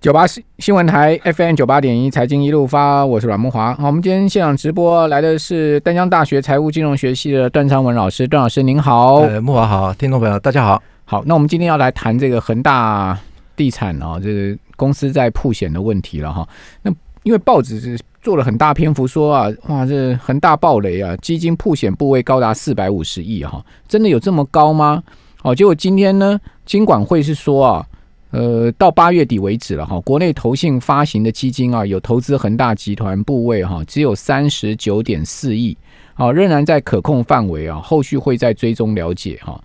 [0.00, 3.74] 九八新新闻台 FM 九八点一财经一路发，我是阮木华。
[3.74, 9.16] 好，我们今天现场直播来的是丹江大学财务金融学系的段昌文老师，段老师您好。
[9.16, 10.80] 呃，木华好，听众朋友大家好。
[11.04, 13.18] 好，那我们今天要来谈这个恒大
[13.56, 16.48] 地产啊，这个公司在铺险的问题了哈。
[16.82, 16.92] 那
[17.24, 25.02] 因为报纸是做了很大篇幅说啊，哇，这恒大暴雷啊，基金铺险部位高达四百五十亿哈，真的有这么高吗？
[25.42, 27.84] 哦，结果今天呢，金管会是说啊。
[28.30, 35.74] 呃，到八月底为止了哈，国内投信发行的基金啊，有投资恒大集团部位哈，只有三十九点四亿，
[36.12, 39.58] 啊，仍然在可控范围啊，后续会再追踪了解哈。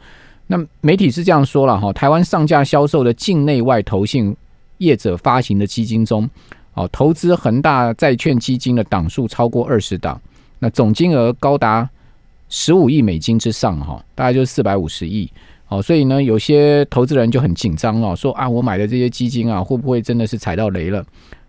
[0.47, 4.33] 那媒体是这样说了哈，台湾上架销售的境内外投信
[4.77, 6.29] 业者发行的基金中，
[6.73, 10.21] 哦，投资恒大债券基金的档数超过二十档，
[10.59, 11.89] 那总金额高达
[12.47, 15.29] 十五亿美金之上哈，大概就是四百五十亿。
[15.73, 21.03] 哦，所以呢，有些投资人就很紧张了，说啊，我买的这些基金啊，会不会真的是踩到雷了？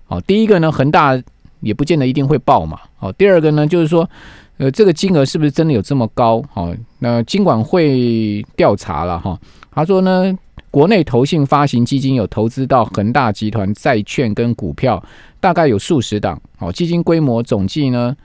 [0.08, 1.20] 哦，第一个呢，恒大
[1.60, 2.78] 也不见得一定会爆嘛。
[3.00, 4.08] 哦，第二个呢，就是说，
[4.56, 6.42] 呃，这个金额是不是真的有这么高？
[6.54, 9.38] 哦，那金管会调查了哈，
[9.70, 10.34] 他说呢，
[10.70, 15.04] 国内投信发行基金有投资到恒大集团债券跟股票，
[15.38, 16.40] 大概有数十档。
[16.60, 18.16] 哦，基金规模总计呢，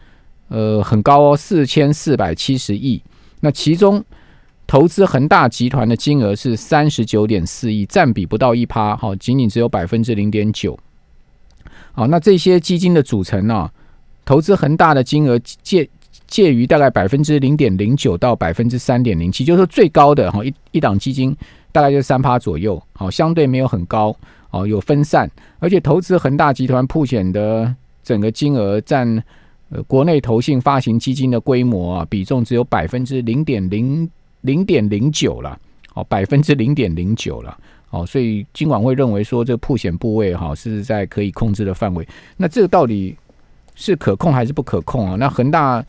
[0.48, 3.02] 呃，很高哦，四千四百七十亿。
[3.42, 4.02] 那其中
[4.70, 10.78] 投资恒大集团的金额是三十九点四亿，占比不到一趴，好，仅仅只有百分之零点九。
[11.92, 13.68] 好，那这些基金的组成呢？
[14.24, 15.90] 投资恒大的金额介
[16.28, 21.36] 介于大概百分之零点零九到百分之三点零七，就是说最高的哈一一档基金
[21.72, 24.16] 大概就是三趴左右，好，相对没有很高，
[24.52, 29.24] 哦，有分散，而且投资恒大集团铺险的整个金额占
[29.72, 34.08] 呃国内投信发行基金的规模啊比重只有百分之零点零。
[34.42, 35.60] 零点零九了，
[35.94, 37.58] 哦，百分之零点零九了，
[37.90, 43.16] 哦，所以金管会认为说这个破险部位哈是在可以控制的范围，那这个到底
[43.76, 45.16] 是可控还是不可控啊？
[45.18, 45.86] 那恒大。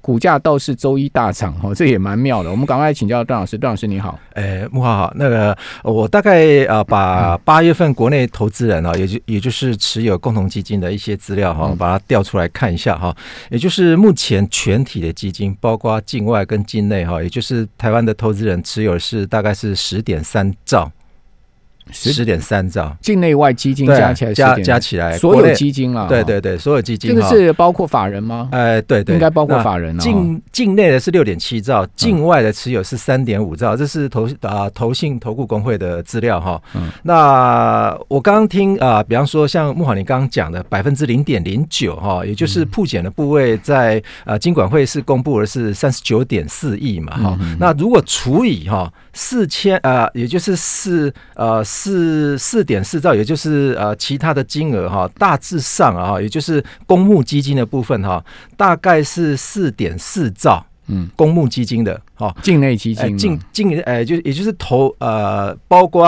[0.00, 2.50] 股价倒是周一大涨哦，这也蛮妙的。
[2.50, 4.18] 我们赶快请教段老师，段老师你好。
[4.34, 5.12] 诶，木华好。
[5.16, 13.14] 那个我大概啊，把八月份国内投资人啊，也就也就是持有共同基金的一些资料哈，把它调出来看一下哈。
[13.50, 20.90] 也就是目前全体的基金，包括境外跟境内哈，也就是台湾的投资人持有是大概是十点三兆。
[21.92, 28.48] 十点三兆，境内外基金加起来加加起来，所有基金啊，对对对，所有基金，这个是包括法人吗？
[28.52, 29.98] 哎，对对，应该包括法人。
[29.98, 36.60] 境境内的是六点七兆，境外的持有是三点五兆，这是投啊投信投顾工会的资料哈。
[37.02, 47.38] 那我刚刚听啊，比方说像木华你刚刚讲的百分之零点零九哈，也就是铺检的部位在啊金管会是公布的是三十九点四亿嘛哈。
[47.58, 51.62] 那如果除以哈四千呃，也就是四呃。
[51.64, 58.24] 四四点四兆，也就是呃其他的金额哈，大致上啊，也就是公募基金的部分哈，
[58.56, 60.64] 大概是四点四兆。
[60.88, 66.04] 嗯，公募基金的哈，境内基金，境境呃，就也就是投呃，包括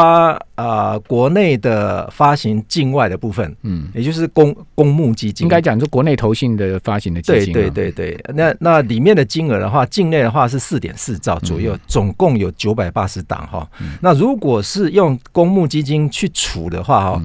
[0.56, 8.24] 呃国内的发行，境外的部分，嗯，也就是公公募基金，应该讲是国内投信的发行的基金，对对对对。
[8.34, 13.68] 那那里面的金额的话，境内的话是四点四兆左右，总共有九百八十档哈。
[14.00, 17.22] 那如果是用公募基金去储的话哈。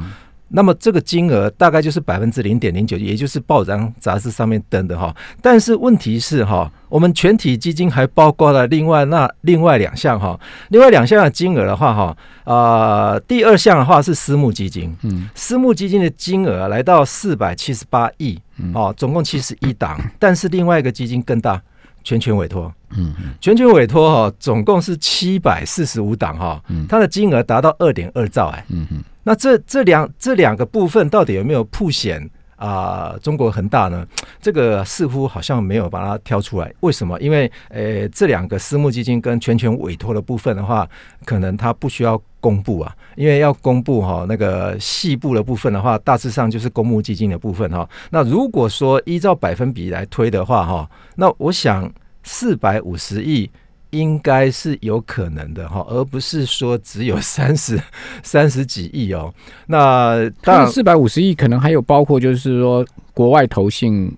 [0.55, 5.13] 那么这个金额大概就是百分之零点零九，也就是报章杂志上面登的哈。
[5.41, 10.39] 但是问题是哈，我们全体基金还包括了另外那另外两项哈，
[10.69, 18.39] 另外两项的金额的话哈，啊，第二项的话是私募基金，嗯，私募基金的金额来到四百七十八亿，
[18.73, 21.61] 哦，总共七十一档，但是另外一个基金更大，
[22.01, 29.03] 全权委托，嗯，全权委托哈，总共是七百四十五档哈，它的金额达到二点二兆哎，嗯哼。
[29.25, 33.17] 那这这两这两个部分到底有没有铺险啊？
[33.23, 34.05] 中国恒大呢？
[34.39, 36.71] 这个似乎好像没有把它挑出来。
[36.81, 37.19] 为什么？
[37.19, 40.87] 因为呃，这两个私募基金跟全权委托的部分的话，
[41.25, 42.95] 可能它不需要公布啊。
[43.15, 47.89] 因为要公布哈那个细部的部分的话，大致上就是公募基金的部分哈。
[48.11, 51.91] 那如果说依照百分比来推的话哈，那我想
[52.21, 53.49] 四百五十亿。
[53.97, 57.81] 应该是有可能的哈，而不是说只有三十
[58.23, 59.33] 三十几亿哦。
[59.67, 64.11] 那当然，四百五十亿可能还有包括就是说国外投信。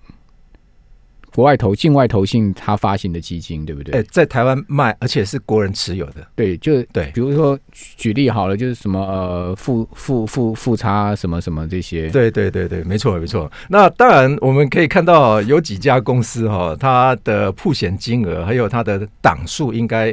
[1.37, 3.93] 国外投、境外投信，他发行的基金，对不对？
[3.93, 6.27] 哎，在台湾卖，而且是国人持有的。
[6.33, 7.11] 对，就对。
[7.13, 12.09] 比如说，举例好了，就是什么呃，富富富富差什么什么这些。
[12.09, 13.51] 对对对对，没错没错。
[13.69, 20.11] 那当然，我们可以看到有几家公司哈，它的铺险金额还有它的档数，应该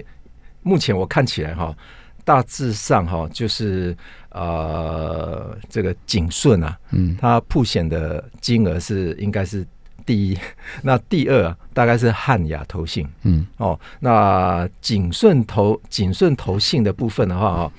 [0.61, 1.75] 目前我看起来哈，
[2.23, 3.97] 大致上哈，就是
[4.29, 9.67] 呃，这个景顺啊，嗯它铺险的金额是应该是
[10.07, 10.39] 第一，
[10.83, 13.07] 那第二啊大概是汉雅投信。
[13.23, 13.47] 嗯。
[13.57, 17.73] 哦，那景顺投景顺投信的部分的话哦。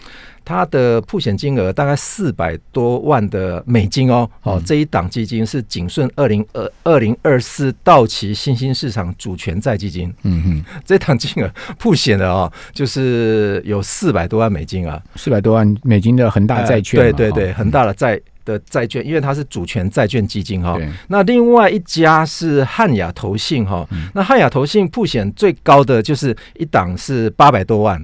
[0.48, 20.88] 它的铺险金额大概四百多万的美金哦，哦，这一档基金是景顺二零二二零二四到期新兴市场主权债基金，嗯嗯，这档金额铺险的哦，就是有四百多万美金啊，四百多万美金的恒大债券对对对，恒大的债的债券，因为它是主权债券基金哈、对。
[21.08, 28.04] 那另外一家是汉雅投信哈、那汉雅投信普险最高的就是一档是八百多万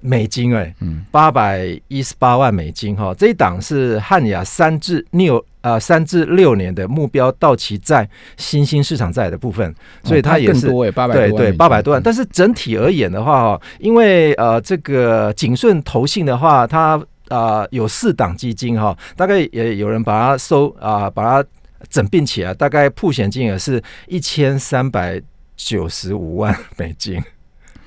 [0.00, 1.04] 美金哎、嗯。
[1.10, 12.00] 八百一十八万美金哈、这一档是汉雅三至六呃三至六年的目标到期债新兴市场债的部分，所以它也是更多哎，八百对对，八百多万。
[12.00, 12.02] 嗯。
[12.02, 16.98] 但是整体而言的话，哈，因为呃，这个景顺投信的话，它
[17.30, 21.48] 啊、呃有四档基金哈，大概也有人把它收啊、把它
[21.88, 25.18] 整并起来，大概铺险金额是一千三百
[25.56, 27.18] 九十五万美金。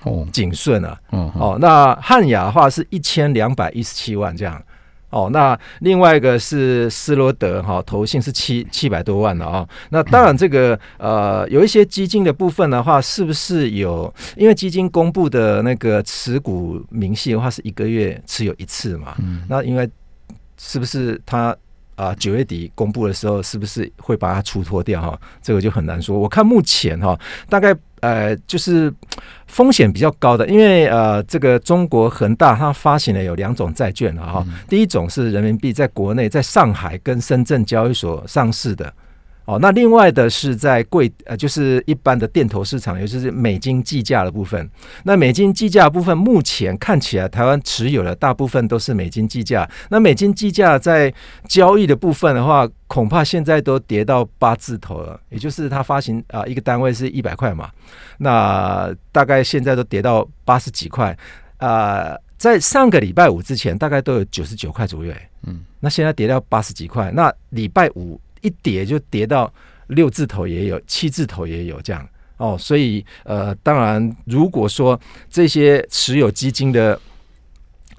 [0.03, 4.61] 哦景顺啊，哦，那汉雅的话是一千两百一十七万这样。
[5.13, 14.11] 哦，那另外一个是斯罗德哈、投信是七七百多万的啊、那当然这个呃有一些基金的部分的话，是不是有？
[14.35, 19.87] 因为基金公布的那个持股明细的话是一个月持有一次嘛，嗯那因为
[20.57, 21.55] 是不是它
[22.03, 25.19] 啊九、月底公布的时候，是不是会把它出脱掉哈？
[25.41, 26.17] 这个就很难说。
[26.19, 27.17] 我看目前哈，
[27.49, 28.93] 大概呃就是
[29.47, 38.93] 风险比较高的，因为呃这个中国恒大它发行了有两种债券了哈，第一种是人民币在国内在上海跟深圳交易所上市的。
[39.45, 44.69] 哦，那另外的是在贵呃，就是一般的电投市场，也就是美金计价的部分。
[45.03, 49.69] 那美金计价部分，目前看起来台湾持有的大部分都是美金计价。
[49.89, 51.13] 那美金计价在
[51.47, 57.69] 交易的部分的话，恐怕现在都跌到八字头了，也就是它发行啊、一个单位是一百块嘛，
[58.19, 61.17] 那大概现在都跌到八十几块。
[61.57, 69.51] 啊，在上个礼拜五之前，大概都有九十九块左右、欸，嗯，那现在跌到八十几块，那礼拜五一跌就跌到
[69.87, 72.07] 六字头也有，七字头也有这样。
[72.37, 74.99] 哦，所以呃，当然如果说
[75.29, 76.99] 这些持有基金的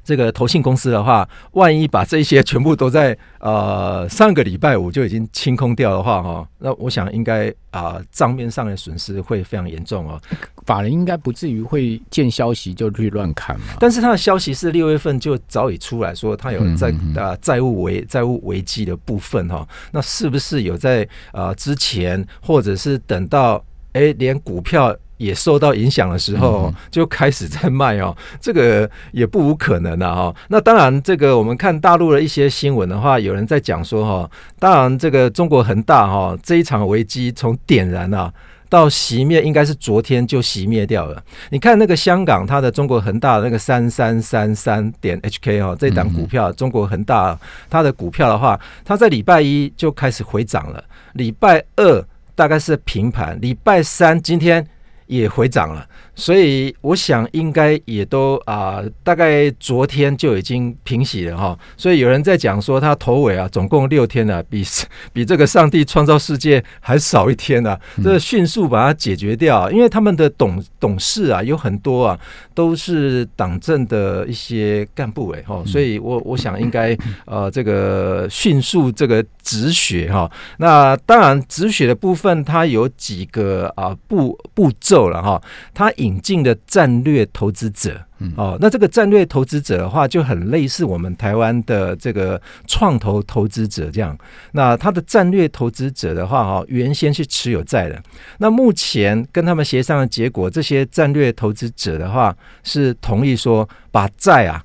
[0.05, 10.21] 这个投信公司的话，万一把这些全部都在呃上个礼拜五就已经清空掉的话，哈，那我想应该啊账、面上的损失会非常严重哦。
[10.67, 13.67] 法人应该不至于会见消息就去乱砍嘛。
[13.81, 30.35] 但是他的消息是六月份就早已出来说，他有在嗯嗯嗯啊债务危债务危机的部分哈，那是不是有在啊之前，或者是等到哎连股票也受到影响的时候嗯，就开始在卖哦， 这个也不无可能啊哈。
[30.49, 38.33] 那当然，这个我们看大陆的一些新闻的话，有人在讲说哈，当然这个中国恒大哈这一场危机从点燃啊。
[38.71, 41.23] 到熄灭应该是昨天就熄灭掉了。
[41.51, 47.39] 你看那个香港，它的中国恒大的那个三三三三点 HK 哦，这档股票，中国恒大
[47.71, 50.83] 它的股票的话，它在礼拜一就开始回涨了，
[51.13, 54.67] 礼拜二大概是平盘，礼拜三今天
[55.07, 61.59] 也回涨了，所以我想应该也都啊、大概昨天就已经平息了哈。
[61.77, 64.65] 所以有人在讲说，它头尾啊，总共六天呢、比
[65.13, 72.19] 比这个上帝创造世界还少一天呢、这迅速把它解决掉，因为他们的董董事啊有很多啊
[72.55, 76.97] 都是党政的一些干部哎哈，所以我我想应该
[77.27, 80.31] 呃这个迅速这个止血哈。
[80.59, 85.41] 那当然止血的部分它有几个啊步步骤了哈，
[85.73, 88.01] 他引进的战略投资者。
[88.37, 94.17] 哦，那这个战略投资者的话，就很类似我们台湾的这个创投投资者这样。
[94.53, 98.03] 那他的战略投资者的话，哈，原先是持有债的。
[98.39, 104.65] 那目前跟他们协商的结果，这些战略投资者的话是同意说把债啊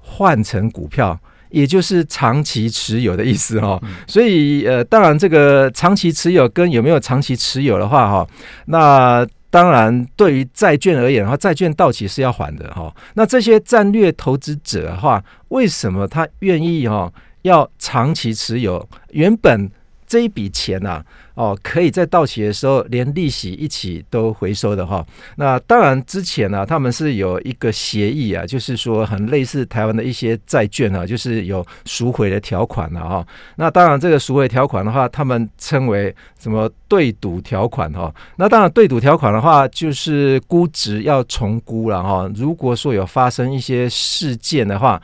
[0.00, 1.16] 换成股票。
[1.48, 8.26] 也就是长期持有的意思哈、所以呃，当然这个长期持有跟有没有长期持有的话哈，
[8.66, 12.94] 那当然对于债券而言的话，债券到期是要还的哈。
[13.14, 17.12] 那这些战略投资者的话，为什么他愿意哈
[17.42, 18.86] 要长期持有？
[19.10, 19.70] 原本
[20.06, 21.02] 这一笔钱呐、
[21.34, 25.04] 哦，可以在到期的时候连利息一起都回收的哈。
[25.36, 33.26] 那当然之前呢、他们是有一个协议啊，就是说很类似台湾的一些债券啊，就是有赎回的条款了、哈。
[33.56, 38.14] 那当然这个赎回条款的话，他们称为什么对赌条款哈。
[38.36, 42.30] 那当然对赌条款的话，就是估值要重估了哈。
[42.34, 45.00] 如果说有发生一些事件的话。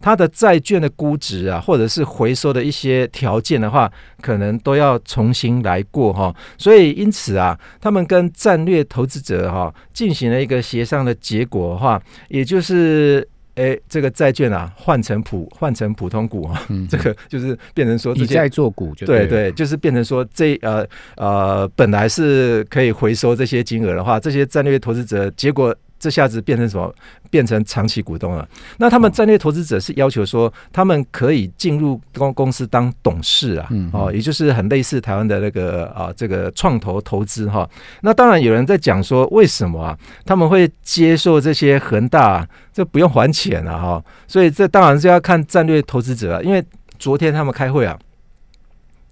[0.00, 3.90] 它的债券的估值啊，或者是回收的一些条件的话，
[4.22, 6.34] 可能都要重新来过哈。
[6.56, 13.26] 所以因此啊，他们跟战略投资者哈进行了一个协商的结果的话，也就是
[13.56, 25.76] 哎，这个债券啊换成普换成普通股啊，这个就是变成说以债做股，就对对，就是变成说这呃呃本来是可以回收这些金额的话，这些战略投资者结果。
[26.00, 26.92] 这下子变成什么？
[27.28, 28.48] 变成长期股东了。
[28.78, 37.68] 那他们战略投资者是要求说，他们可以进入公公司当董事啊，哦，也就是很类似台湾的那个啊，这个创投投资哈。
[38.00, 39.96] 那当然有人在讲说，为什么啊？
[40.24, 44.04] 他们会接受这些恒大，这不用还钱啊哈。
[44.26, 46.64] 所以这当然是要看战略投资者，因为
[46.98, 47.96] 昨天他们开会啊，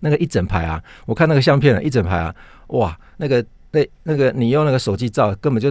[0.00, 2.34] 那个一整排啊，我看那个相片啊，一整排啊，
[2.68, 5.70] 哇，那个那那个你用那个手机照，根本就。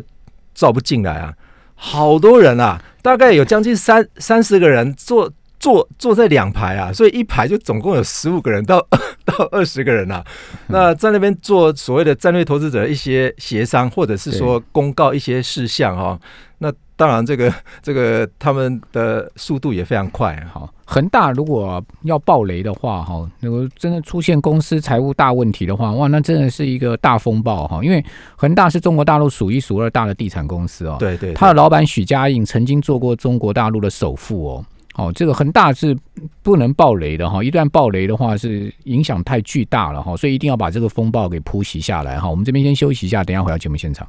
[0.57, 1.31] 照不进来啊！
[1.75, 8.79] 好多人啊，大概有将近三三十个人坐坐坐在两排啊，所以一排就总共有十五个人到
[9.23, 10.25] 到二十个人啊。
[10.69, 16.19] 那在那边做所谓的战略投资者一些协商，或者是说公告一些事项哈。
[16.57, 20.35] 那当然，这个 这个他们的速度也非常快。
[20.51, 27.83] 哈，恒大如果要暴雷的话，哈，如果真的出现公司财务大问题的话，哇，那真的是一个大风暴哈。
[27.83, 28.03] 因为
[28.35, 30.97] 恒大是中国大陆数一数二大的地产公司哦。
[30.99, 31.33] 对对。
[31.35, 34.65] 他的老板许家印曾经做过中国大陆的首富哦。
[34.95, 35.95] 哦，这个恒大是
[36.41, 42.27] 不能暴雷的哈，一旦暴雷的话是影响太巨大了哈，所以一定要把这个风暴给铺袭下来哈。
[42.27, 44.07] 我们这边先休息一下，等下回到节目现场。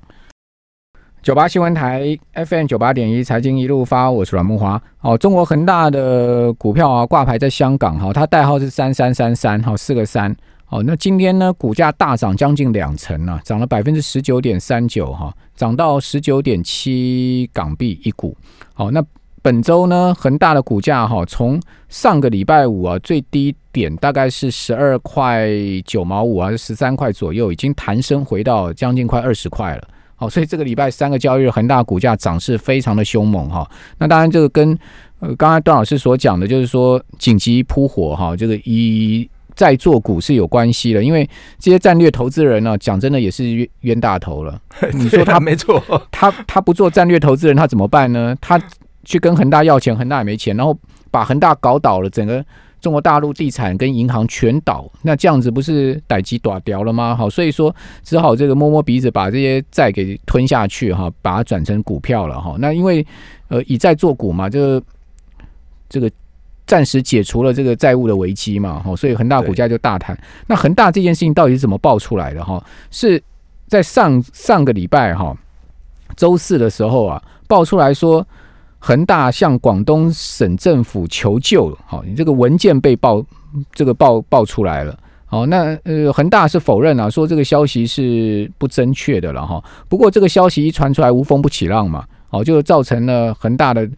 [1.21, 4.81] 九八新闻台 FM 九八点一财经一路发，我是阮木华。
[5.01, 10.35] 哦，中国恒大的股票啊挂牌在香港哈，它代号是三三三三，哈四个三。
[10.69, 18.37] 哦，那今天呢股价大涨将近两成啊，涨了百分之十九点三九哈，涨到十九点七港币一股。
[18.73, 19.05] 好，那
[19.43, 25.49] 本周呢恒大的股价哈，从上个礼拜五啊最低点大概是十二块
[25.85, 29.89] 九毛五还是十三块左右，已经弹升回到将近快二十块了。
[30.21, 33.65] 好，所以这个礼拜三个交易日，恒大股价涨势非常的凶猛哈。
[33.99, 34.77] 那当然，这个跟
[35.21, 41.05] 呃刚才段老师所讲的，就是说紧急扑火哈，这个以在做股是有关系的。
[41.05, 41.25] 因为
[41.61, 44.61] 这些战略投资人呢，讲真的也是冤冤大头了。
[44.93, 48.37] 你说他没错，他他不做战略投资人，他怎么办呢？
[48.41, 48.61] 他
[49.05, 50.77] 去跟恒大要钱，恒大也没钱，然后
[51.13, 52.45] 把恒大搞倒了，整个。
[52.81, 57.15] 中国大陆地产跟银行全倒，那这样子不是逮鸡打掉了吗？
[57.15, 62.57] 好，所以说只好这个摸摸鼻子，把这些债给吞下去哈，把它转成股票了哈。
[62.59, 63.05] 那因为
[63.49, 64.83] 呃以债做股嘛，就
[65.89, 66.11] 这个
[66.67, 70.19] 暂时解除了这个债务的危机嘛，哈，所以恒大股价就大谈。
[70.47, 72.65] 那恒大这件事情到底是怎么爆出来的哈？
[72.91, 73.23] 是
[73.67, 75.37] 在上上个礼拜哈
[76.17, 78.27] 周四的时候啊，爆出来说。
[78.79, 83.25] 恒大向广东省政府求救了，好，你这个文件被爆，
[83.73, 89.63] 这个爆爆出来了，好，那呃，恒大是否认啊，说这个消息是不正确的了哈。
[89.89, 93.89] 不过这个消息一传出来，无风不起浪嘛，哦，就造成了恒大的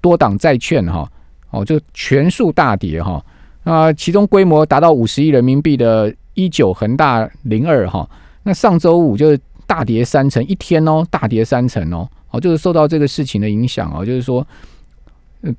[0.00, 1.06] 多档债券哈，
[1.50, 3.24] 哦，就全数大跌哈。
[3.64, 8.08] 啊，其中规模达到五十亿人民币的一九恒大零二哈，
[8.42, 12.08] 那上周五就大跌三成，一天哦，大跌三成哦。
[12.34, 14.44] 哦，就是受到这个事情的影响哦，就是说，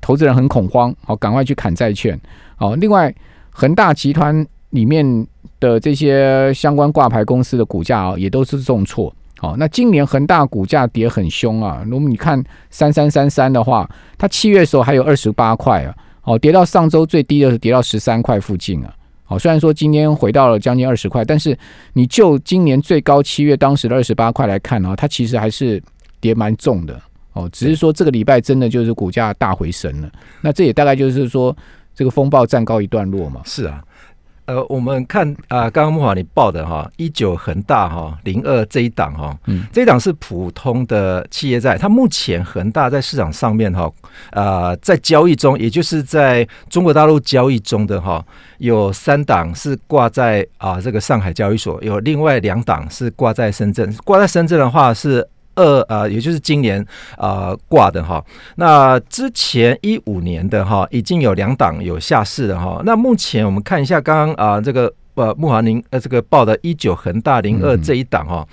[0.02, 2.20] 投资人很恐慌，好，赶快去砍债券。
[2.58, 3.14] 哦，另外，
[3.50, 5.26] 恒大集团里面
[5.62, 9.14] 的这些相关挂牌公司的股价啊，也都是重挫。
[9.38, 11.82] 好，那今年恒大股价跌很凶啊。
[11.86, 18.94] 如果你看三三三三的话，它七月的时候还有二十八块啊，哦，跌到上周最低的是跌到十三块附近啊。
[19.24, 21.58] 好，虽然说今天回到了将近二十块，但是
[21.94, 25.82] 你就今年最高七月当时的二十八块来看啊，它其实还是。
[26.26, 27.00] 跌蛮重的
[27.34, 30.10] 哦，只是说这个礼拜真的就是股价大回升了，
[30.42, 31.56] 那这也大概就是说
[31.94, 33.42] 这个风暴暂告一段落嘛。
[33.46, 33.84] 是啊，
[34.46, 43.92] 呃，我们看啊，刚刚木华你报的哈，一九恒大哈零二这一档哈，嗯，这一档是普通的企业债，它目前恒大在市场上面哈，
[44.32, 48.26] 呃，在交易中，也就是在中国大陆交易中的哈，
[48.58, 55.28] 有三档是挂在啊这个上海交易所，有另外两档是挂在深圳，挂在深圳的话是。
[55.56, 56.86] 二呃，也就是今年
[57.18, 58.24] 啊挂的哈，
[58.56, 62.82] 那之前一五年的哈，已经有两档有下市的哈。
[62.86, 68.46] 那目前我们看一下，刚刚啊这个呃木华宁呃这个报的一九恒大零二这一档哈，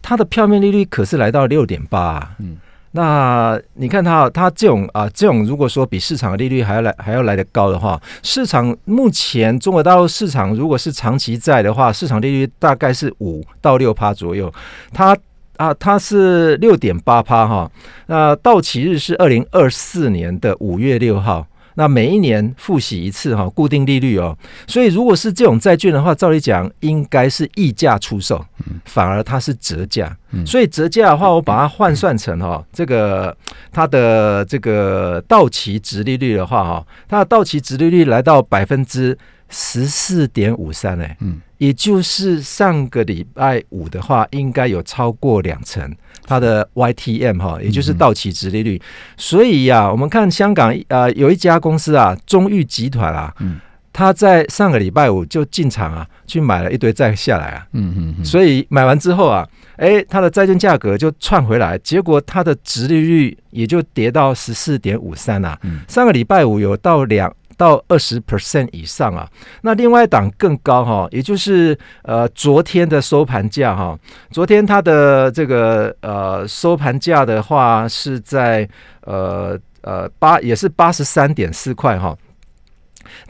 [0.00, 2.36] 它的票面利率可是来到六点八。
[2.38, 2.56] 嗯，
[2.92, 14.52] 那你看它它这种啊这种，如果说比市场的利率还要来还要来得高的话，市场目前中国大陆市场如果是长期债的话，市场利率大概是五到六趴左右，
[14.92, 15.16] 它。
[15.56, 17.70] 啊，它是六点八趴哈，
[18.06, 24.36] 那到期日是二零二四年的五月六号，那每一年付息一次哈，固定利率哦。
[24.66, 28.44] 所以如果是这种债券的话，照理讲应该是溢价出售，
[28.84, 30.14] 反而它是折价。
[30.44, 33.34] 所以折价的话，我把它换算成哈，这个
[33.72, 39.16] 它的这个到期值利率的话哈，它的到期值利率来到百分之
[39.48, 45.94] 十四点五三哎，嗯，也就是上个礼拜五的话，应该有超过两成。
[46.28, 48.82] 它的 YTM 哈，也就是到期值利率，
[49.16, 53.60] 所以呀，我们看香港呃有一家公司啊，中裕集团啊，嗯，
[53.92, 67.32] 他在上个礼拜五就进场啊，去买了一堆债下来啊，嗯嗯，所以买完之后啊，哎，它的债券价格就窜回来，结果它的值利率也就跌到十四点五三啊，上个礼拜五有到两。
[67.56, 69.28] 到二十 percent 以上啊，
[69.62, 73.98] 那另外一档更高哈，也就是呃昨天的收盘价哈，
[74.30, 78.68] 昨天它的这个呃收盘价的话是在
[79.02, 82.16] 呃呃八也是八十三点四块哈，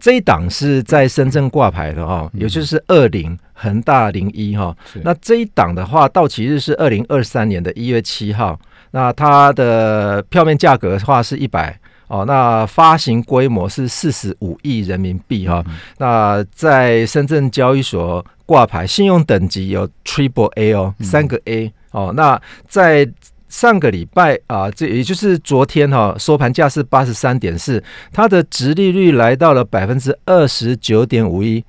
[0.00, 8.58] 这一档是在深圳挂牌的哈，也就是二零恒大零一哈，那这一档的话到期日是二零二三年的一月七号，
[8.90, 11.78] 那它的票面价格的话是一百。
[12.08, 15.64] 哦，那发行规模是四十五亿人民币哈。
[15.98, 22.12] 那在深圳交易所挂牌，信用等级有 Triple A 哦，三个 A 哦。
[22.16, 23.08] 那在
[23.48, 27.82] 上个礼拜啊，这也就是昨天哈，收盘价是八十三点四，
[28.12, 31.64] 它的值利率来到了百分之二十九点五一。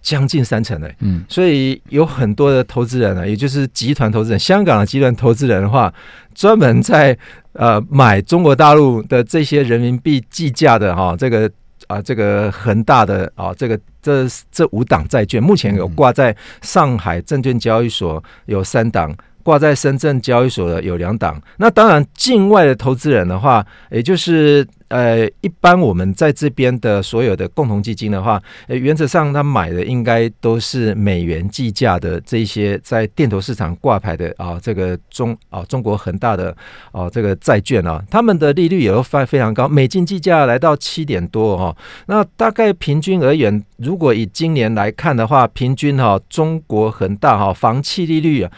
[0.00, 5.92] 将近三成嘞，嗯，所以有很多的投资人呢，也就是集团投资人，香港的集团投资人的话，
[6.34, 7.16] 专门在
[7.52, 11.50] 呃买中国大陆的这些人民币计价的哈，这个
[11.86, 19.14] 啊这个恒大的啊这个这这五档债券，目前有挂在上海证券交易所有三档。
[19.44, 36.56] 挂在深圳交易所的有两档，那当然境外的投资人的话，也就是呃，一般我们在这边的所有的共同基金的话，呃，原则上他买的应该都是美元计价的这些在电投市场挂牌的啊，这个中啊中国恒大的
[36.90, 48.50] 啊这个债券啊，他们的利率也都非非常高，美金计价来到七点多哈，那大概平均而言，如果以今年来看的话，平均哈中国恒大哈房企利率啊。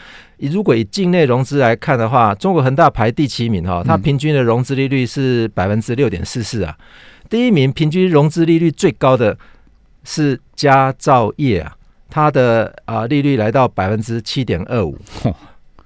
[0.47, 6.75] 如果以境内融资来看的话，中国恒大排第七名哈，它平均的融资利率是百分之六点四四啊。
[7.29, 9.37] 第一名平均融资利率最高的
[10.03, 11.73] 是佳兆业啊，
[12.09, 14.97] 它的啊利率来到百分之七点二五。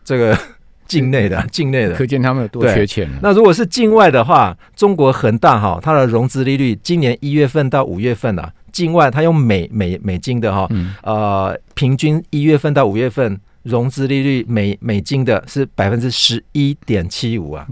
[0.03, 0.37] 这个
[0.87, 3.09] 境内的境内的，可见他们有多缺钱。
[3.21, 10.69] 那如果是境外的话，中国恒大哈，它的融资利率今年一月份到五月份啊，境外它用美美美金的哈，
[11.03, 13.37] 呃，平均一月份到五月份。
[13.65, 17.67] 融资利率美美金的是百分之十一点七五啊，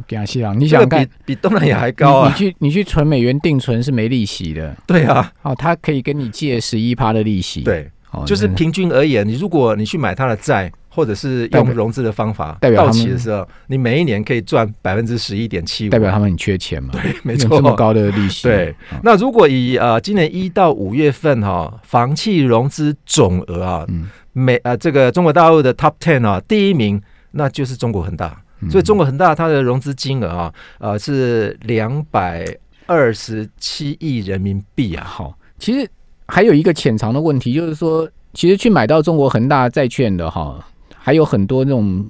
[0.58, 2.30] 你想看比东南亚还高啊？
[2.30, 7.88] 你去你去存美元定存是没利息的，对啊，哦，他可以跟你借十一趴的利息，对，
[8.26, 16.90] 就是平均而言，你如果你去买他的债，或者是用融资的方法，代表到期的时候，你每一年可以赚百分之十一点七五，代表他们很缺钱嘛？
[16.94, 18.48] 对，没错，这么高的利息。
[18.48, 24.10] 对，那如果以呃今年一到五月份哈，房企融资总额啊，嗯。
[24.34, 32.46] 美啊，这个中国大陆的 Top Ten 啊，第一名那就是中国恒大，所以中国恒大它的融资金额啊，呃是两百
[32.88, 35.06] 二十七亿人民币啊。
[35.06, 35.88] 好，其实
[36.28, 40.64] 还有一个潜藏的问题，就是说，其实去买到中国恒大债券的哈，
[40.98, 42.04] 还有很多那种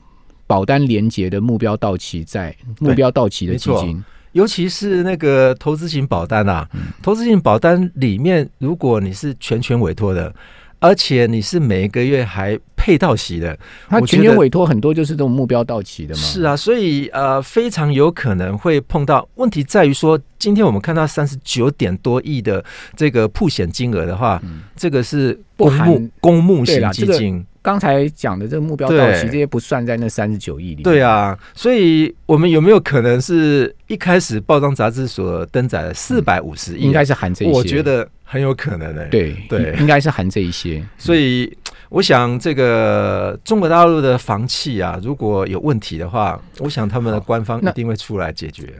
[0.47, 6.69] 保单连接的目标到期在目标到期的基金，尤其是那个投资型保单啊，
[7.01, 10.33] 投资型保单里面，如果你是全权委托的。
[10.83, 16.21] 而且你是每一个月还配到息的，他全年委托很多就是这种目标到期的嘛。
[16.21, 22.61] 是啊，所以呃非常有可能会碰到问题，在于说今天我们看到三十九点多亿的
[22.97, 24.41] 这个铺险金额的话，
[24.75, 27.45] 这个是公募公募型基金。
[27.61, 30.83] 刚才讲的这个目标到期，这些不算在那三十九亿里。
[30.83, 36.81] 对啊，所以我们有没有可能是一开始报章杂志所登载的四百五十亿？
[36.81, 37.53] 应该是含这一些。
[37.53, 39.05] 我觉得很有可能的。
[39.07, 40.83] 对对，应该是含这一些。
[40.97, 48.73] 所以我想，这个中国大陆的房企啊，如果有问题的话，我想他们的官方一定会出来解决。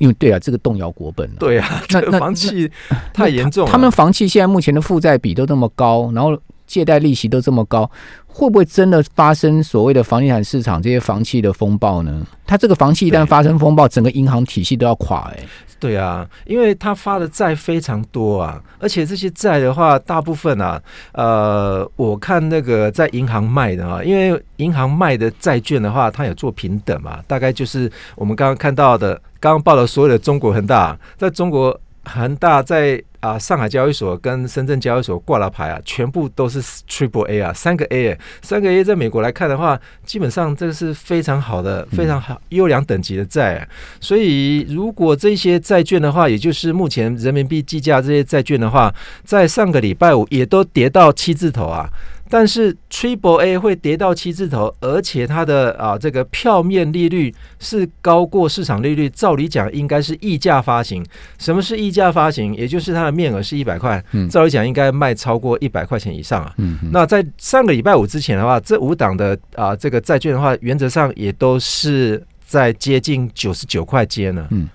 [0.00, 1.30] 因为对啊，这个动摇国本。
[1.36, 2.68] 对啊，那那房企
[3.14, 3.64] 太严重。
[3.66, 6.36] 他们房企现在目前的负债比都那么高，然后。
[6.70, 7.90] 借贷利息都这么高，
[8.28, 12.24] 会不会真的发生所谓的房地产市场这些房企的风暴呢？
[12.46, 15.38] 它这个房企一旦发生风暴，整个银行体系都要垮哎。
[15.80, 20.80] 对啊，因为他发的债非常多啊，而且这些债的话，大部分啊，
[21.12, 31.80] 呃，我看那个在银行卖的啊，因为银行卖的债券的话，它有做平等嘛，大概就是我们刚刚看到的，刚刚报了所有的中国恒大，在中国。
[32.04, 43.68] 恒大在啊上海交易所跟深圳交易所挂了牌啊，全部都是 Triple A 啊，三个 A，三个 A 在美国来看的话，基本上这个是非常好的、非常好优良等级的债。
[44.00, 51.88] 所以，如果这些债券的话，也就是目前人民币计价这些债券的话，在上个礼拜五也都跌到七字头啊。
[52.30, 61.04] 但是 Triple A 会跌到七字头，而且它的啊这个票面利率是高过市场利率，照理讲应该是溢价发行。
[61.38, 62.54] 什么是溢价发行？
[62.54, 66.54] 也就是它的面额是一百块，照理讲应该卖超过一百块钱以上啊。
[66.58, 74.46] 嗯那在上个礼拜五之前的话，这五档的啊这个债券的话，原则上也都是在接近九十九块间呢。
[74.50, 74.68] 嗯，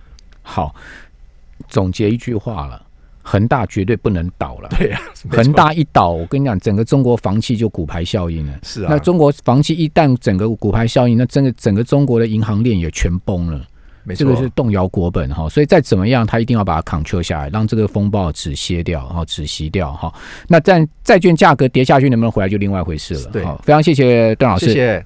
[0.44, 0.76] 好，
[1.70, 2.85] 总结一句话了。
[3.28, 4.70] 恒大绝对不能倒了。
[4.78, 8.54] 对呀，恒大一倒，我跟你讲，整个中国房企就股牌效应了。
[8.62, 13.60] 是啊，那中国房企一旦整个股牌效应，那真的整个中国的银行链也全崩了。
[14.16, 15.50] 这个是动摇国本哈。
[15.50, 20.14] 所以再怎么样，他一定要把它 control 下来，让这个风暴止歇掉，然后止息掉哈。
[20.48, 23.32] 那在债券价格跌下去，能不能回来就另外一回事了。
[23.32, 24.68] 对，非常谢谢段老师。
[24.68, 25.06] 谢谢。